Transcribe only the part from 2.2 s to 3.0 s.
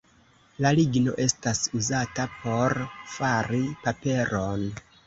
por